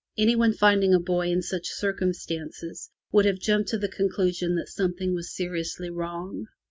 [0.17, 5.13] Anyone finding a buoy in such circumstances would have jumped to the conclusion that something
[5.13, 6.47] was seriously wrong.